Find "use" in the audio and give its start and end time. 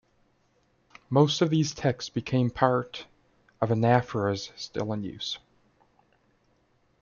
5.03-5.37